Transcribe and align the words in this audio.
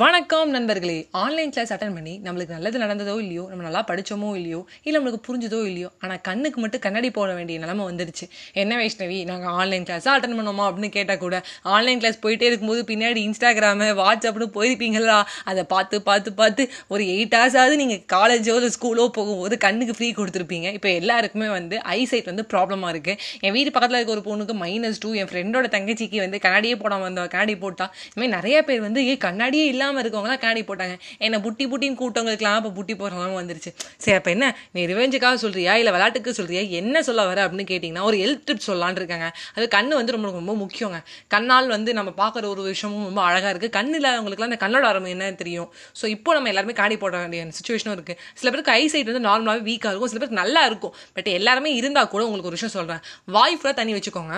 வணக்கம் 0.00 0.50
நண்பர்களே. 0.54 0.96
Online 1.20 1.52
class 1.52 1.70
attend 1.74 1.94
பண்ணி 1.96 2.12
நம்மளுக்கு 2.24 2.52
நல்லது 2.54 2.78
நடந்ததோ 2.82 3.14
இல்லையோ 3.22 3.44
நம்ம 3.50 3.62
நல்லா 3.66 3.80
படிச்சோமோ 3.90 4.28
இல்லையோ 4.38 4.58
இல்லை 4.84 4.96
நம்மளுக்கு 4.98 5.20
புரிஞ்சதோ 5.28 5.60
இல்லையோ 5.68 5.88
ஆனால் 6.02 6.20
கண்ணுக்கு 6.28 6.58
மட்டும் 6.62 6.82
கண்ணாடி 6.84 7.08
போட 7.16 7.30
வேண்டிய 7.38 7.56
நிலைமை 7.62 7.84
வந்துடுச்சு 7.90 8.26
என்ன 8.62 8.72
வைஷ்ணவி 8.80 9.18
நாங்கள் 9.30 9.52
ஆன்லைன் 9.60 9.86
கிளாஸாக 9.88 10.12
அட்டன் 10.16 10.36
பண்ணோமா 10.40 10.64
அப்படின்னு 10.68 10.90
கேட்டால் 10.96 11.20
கூட 11.22 11.38
ஆன்லைன் 11.76 12.02
கிளாஸ் 12.02 12.20
போயிட்டே 12.24 12.46
இருக்கும்போது 12.50 12.82
பின்னாடி 12.90 13.22
இன்ஸ்டாகிராமு 13.28 13.88
வாட்ஸ்அப்னு 14.02 14.48
போயிருப்பீங்களா? 14.58 15.16
அதை 15.52 15.64
பார்த்து 15.72 16.02
பார்த்து 16.10 16.32
பார்த்து 16.42 16.66
ஒரு 16.94 17.06
எயிட் 17.14 17.36
ஹவர்ஸாவது 17.38 17.80
நீங்கள் 17.82 18.02
காலேஜோ 18.14 18.56
இல்லை 18.60 18.70
ஸ்கூலோ 18.76 19.08
போகும்போது 19.18 19.58
கண்ணுக்கு 19.66 19.96
ஃப்ரீ 19.98 20.10
கொடுத்துருப்பீங்க. 20.20 20.70
இப்போ 20.78 20.92
எல்லாருக்குமே 21.00 21.50
வந்து 21.58 21.78
ஐசைட் 21.96 22.30
வந்து 22.32 22.46
ப்ராப்ளமாக 22.54 22.94
இருக்குது 22.96 23.18
என் 23.46 23.56
வீட்டு 23.58 23.74
பக்கத்தில் 23.78 24.00
இருக்க 24.00 24.16
ஒரு 24.18 24.26
பொண்ணுக்கு 24.28 24.58
மைனஸ் 24.62 25.02
டூ 25.06 25.12
என் 25.22 25.32
ஃப்ரெண்டோட 25.32 25.72
தங்கச்சிக்கு 25.78 26.22
வந்து 26.26 26.44
கண்ணாடியே 26.46 26.78
போடாமல் 26.84 27.08
வந்தோம் 27.10 27.34
கண்ணாடி 27.36 27.56
போட்டால் 27.66 27.92
இதுமாதிரி 28.08 28.34
நிறைய 28.38 28.56
பேர் 28.70 28.86
வந்து 28.88 29.08
ஏ 29.10 29.16
கண்ணாடியே 29.28 29.66
இல்லாமல் 29.74 29.86
இருக்கவங்களாம் 29.96 30.40
கண்ணாடி 30.42 30.62
போட்டாங்க. 30.62 30.94
என்னை 31.18 31.38
புட்டி 31.38 31.64
புட்டின்னு 31.72 31.98
கூட்டவங்களுக்குலாம் 32.02 32.58
அப்போ 32.60 32.70
புட்டி 32.78 32.94
போடுறவங்க 33.00 33.36
வந்துருச்சு. 33.42 33.72
சரி 33.96 34.16
அப்போ 34.16 34.30
என்ன? 34.30 34.56
நீ 34.72 34.86
ரிவெஞ்சுக்காக 34.86 35.34
சொல்றியா? 35.34 35.74
இல்லை 35.76 35.92
விளையாட்டுக்கு 35.92 36.34
சொல்றியா? 36.34 36.60
என்ன 36.80 37.02
சொல்ல 37.02 37.24
வர 37.24 37.48
அப்படின்னு 37.48 37.68
கேட்டிங்கன்னா 37.72 38.02
ஒரு 38.02 38.16
ஹெல்த் 38.16 38.44
ட்ரிப் 38.46 38.66
சொல்லலான்னு 38.66 38.94
இருக்காங்க. 38.94 39.30
அது 39.54 39.68
கண்ணு 39.76 39.88
வந்து 39.88 40.12
ரொம்ப 40.12 40.30
ரொம்ப 40.30 40.54
முக்கியங்க. 40.54 41.00
கண்ணால் 41.28 41.68
வந்து 41.68 41.94
நம்ம 41.94 42.10
பார்க்குற 42.10 42.48
ஒரு 42.48 42.62
விஷயமும் 42.62 43.04
ரொம்ப 43.04 43.22
அழகாக 43.22 43.52
இருக்குது 43.54 43.70
கண் 43.70 43.94
இல்லாதவங்களுக்குலாம் 44.00 44.50
அந்த 44.52 44.60
கண்ணோட 44.66 44.82
அருமை 44.82 45.10
என்ன 45.10 45.32
தெரியும். 45.32 45.70
ஸோ 46.02 46.06
இப்போ 46.06 46.34
நம்ம 46.34 46.48
எல்லாருமே 46.48 46.72
காணி 46.72 46.96
போட 46.96 47.16
வேண்டிய 47.18 47.46
சுச்சுவேஷனும் 47.58 47.96
இருக்குது 47.96 48.18
சில 48.34 48.50
பேருக்கு 48.50 48.72
ஐ 48.72 48.86
சைட் 48.86 49.10
வந்து 49.12 49.28
நார்மலாகவே 49.28 49.62
வீக்காக 49.70 49.92
இருக்கும். 49.92 50.12
சில 50.12 50.20
பேருக்கு 50.20 50.42
நல்லா 50.42 50.64
இருக்கும். 50.64 50.94
பட் 51.14 51.26
எல்லாருமே 51.26 51.74
இருந்தால் 51.74 52.08
கூட 52.08 52.24
உங்களுக்கு 52.24 52.52
ஒரு 52.52 52.58
விஷயம் 52.60 52.76
சொல்கிறேன் 52.78 53.02
வாய் 53.24 53.58
ஃபுல்லாக 53.60 53.74
தண்ணி 53.74 53.92
வச்சுக்கோங்க. 53.98 54.36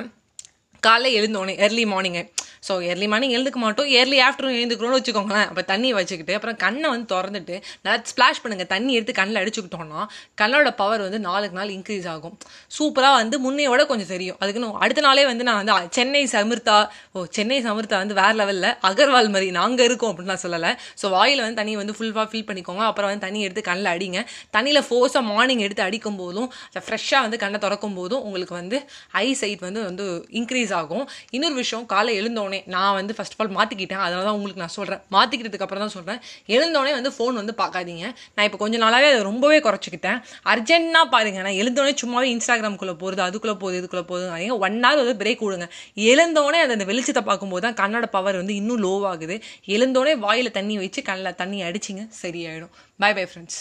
காலைல 0.86 1.12
எழுந்தோடனே 1.20 1.54
early 1.66 1.84
morning 1.92 2.22
so 2.66 2.72
early 2.88 3.06
morning 3.10 3.34
எழுந்துக்க 3.36 3.58
மாட்டோம் 3.62 3.90
ஏர்லி 3.98 4.16
ஆஃப்டர்நூன் 4.24 4.56
எழுந்துக்கிறோன்னு 4.58 4.96
வச்சுக்கோங்களேன். 4.98 5.46
அப்போ 5.50 5.62
தண்ணி 5.70 5.90
வச்சுக்கிட்டு 5.98 6.34
அப்புறம் 6.38 6.56
கண்ணை 6.64 6.88
வந்து 6.92 7.06
திறந்துட்டு 7.12 7.54
நல்லா 7.84 7.94
ஸ்ப்ளாஷ் 8.10 8.40
பண்ணுங்கள் 8.42 8.68
தண்ணி 8.72 8.92
எடுத்து 8.98 9.12
கண்ணில் 9.18 9.40
அடிச்சுக்கிட்டோம்னா 9.42 10.02
கண்ணோட 10.40 10.70
பவர் 10.80 11.02
வந்து 11.06 11.20
நாளுக்கு 11.28 11.56
நாள் 11.58 11.72
இன்க்ரீஸ் 11.76 12.08
ஆகும். 12.14 12.34
சூப்பராக 12.76 13.14
வந்து 13.20 13.36
முன்னையோட 13.44 13.84
கொஞ்சம் 13.92 14.10
தெரியும். 14.14 14.38
அதுக்குன்னு 14.42 14.68
அடுத்த 14.86 15.04
நாளே 15.06 15.24
வந்து 15.30 15.46
நான் 15.48 15.60
வந்து 15.60 15.94
சென்னை 15.98 16.22
சமிர்த்தா 16.34 16.76
ஓ 17.14 17.24
சென்னை 17.38 17.58
சமிர்த்தா 17.68 18.00
வந்து 18.02 18.18
வேறு 18.20 18.36
லெவலில் 18.40 18.68
அகர்வால் 18.90 19.32
மாதிரி 19.36 19.48
நாங்கள் 19.58 19.88
இருக்கோம் 19.88 20.12
அப்படின்னு 20.12 20.34
நான் 20.34 20.44
சொல்லலை. 20.46 20.72
ஸோ 21.02 21.08
வாயில் 21.16 21.42
வந்து 21.44 21.60
தண்ணி 21.62 21.76
வந்து 21.82 21.96
ஃபுல்ஃபாக 21.98 22.28
ஃபில் 22.32 22.46
பண்ணிக்கோங்க. 22.50 22.84
அப்புறம் 22.90 23.10
வந்து 23.12 23.24
தண்ணி 23.26 23.42
எடுத்து 23.48 23.64
கண்ணில் 23.70 23.92
அடிங்க. 23.94 24.20
தண்ணியில் 24.58 24.82
ஃபோர்ஸாக 24.90 25.24
மார்னிங் 25.32 25.64
எடுத்து 25.68 25.84
அடிக்கும் 25.88 26.20
போதும் 26.22 26.50
ஃப்ரெஷ்ஷாக 26.84 27.22
வந்து 27.28 27.40
கண்ணை 27.46 27.60
திறக்கும் 27.66 27.98
போதும் 28.00 28.22
உங்களுக்கு 28.28 28.56
வந்து 28.60 28.78
ஐ 29.24 29.26
சைட் 29.42 29.66
வந்து 29.68 29.82
வந்து 29.88 30.06
இன்க்ரீஸ் 30.42 30.69
ஆகும். 30.80 31.04
இன்னொரு 31.36 31.56
விஷயம் 31.62 31.84
காலை 31.92 32.12
எழுந்தோடனே 32.20 32.60
நான் 32.74 32.94
வந்து 32.98 33.14
ஃபர்ஸ்ட் 33.16 33.34
ஆஃப் 33.36 33.42
ஆல் 33.44 33.52
மாற்றிக்கிட்டேன் 33.58 34.02
அதனால 34.04 34.22
தான் 34.28 34.36
உங்களுக்கு 34.38 34.62
நான் 34.64 34.74
சொல்கிறேன் 34.76 35.02
மாற்றிக்கிறதுக்கு 35.16 35.66
அப்புறம் 35.66 35.84
தான் 35.84 35.94
சொல்கிறேன் 35.96 36.20
எழுந்தோடனே 36.56 36.92
வந்து 36.98 37.12
ஃபோன் 37.16 37.38
வந்து 37.40 37.54
பார்க்காதீங்க. 37.62 38.04
நான் 38.34 38.46
இப்போ 38.48 38.60
கொஞ்ச 38.64 38.78
நாளாகவே 38.84 39.08
அதை 39.12 39.22
ரொம்பவே 39.30 39.58
குறைச்சிக்கிட்டேன். 39.66 40.20
அர்ஜென்ட்னா 40.54 41.02
பாருங்க. 41.16 41.40
நான் 41.48 41.58
எழுந்தோடனே 41.62 41.94
சும்மாவே 42.04 42.28
இன்ஸ்டாகிராம்குள்ளே 42.34 42.96
போகிறது 43.04 43.24
அதுக்குள்ளே 43.28 43.56
போகுது 43.64 43.80
இதுக்குள்ளே 43.82 44.06
போகுது 44.12 44.58
ஒன் 44.66 44.78
ஹவர் 44.84 45.02
வந்து 45.02 45.18
பிரேக் 45.24 45.44
விடுங்க. 45.46 45.68
எழுந்தோடனே 46.12 46.60
அந்த 46.66 46.86
வெளிச்சத்தை 46.92 47.24
பார்க்கும்போது 47.30 47.64
தான் 47.66 47.78
கண்ணோட 47.82 48.06
பவர் 48.16 48.40
வந்து 48.42 48.54
இன்னும் 48.60 48.82
லோவாகுது 48.86 49.38
எழுந்தோடனே 49.76 50.14
வாயில் 50.26 50.56
தண்ணி 50.60 50.76
வச்சு 50.84 51.02
கண்ணில் 51.10 51.38
தண்ணி 51.42 51.60
அடிச்சிங்க 51.70 52.04
சரியாயிடும். 52.22 52.74
By 53.02 53.12
bye 53.18 53.26
friends 53.32 53.60